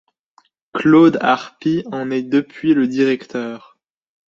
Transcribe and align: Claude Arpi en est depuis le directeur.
Claude 0.73 1.19
Arpi 1.21 1.83
en 1.91 2.09
est 2.09 2.23
depuis 2.23 2.73
le 2.73 2.87
directeur. 2.87 3.77